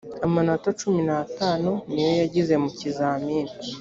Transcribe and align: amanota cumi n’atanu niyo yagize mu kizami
amanota 0.25 0.67
cumi 0.79 1.01
n’atanu 1.07 1.71
niyo 1.91 2.13
yagize 2.21 2.53
mu 2.63 2.69
kizami 2.79 3.35